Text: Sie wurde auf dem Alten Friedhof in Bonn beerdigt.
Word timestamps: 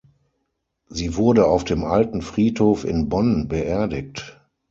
Sie 0.87 1.15
wurde 1.15 1.45
auf 1.45 1.63
dem 1.63 1.83
Alten 1.83 2.23
Friedhof 2.23 2.85
in 2.85 3.07
Bonn 3.07 3.47
beerdigt. 3.47 4.41